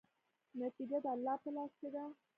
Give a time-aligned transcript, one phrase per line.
[0.61, 2.03] نتیجه د الله په لاس کې ده.